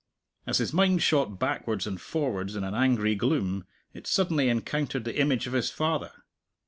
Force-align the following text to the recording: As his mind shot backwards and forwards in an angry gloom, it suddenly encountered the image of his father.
As 0.47 0.57
his 0.57 0.73
mind 0.73 1.03
shot 1.03 1.37
backwards 1.37 1.85
and 1.85 2.01
forwards 2.01 2.55
in 2.55 2.63
an 2.63 2.73
angry 2.73 3.13
gloom, 3.13 3.65
it 3.93 4.07
suddenly 4.07 4.49
encountered 4.49 5.03
the 5.03 5.19
image 5.19 5.45
of 5.45 5.53
his 5.53 5.69
father. 5.69 6.23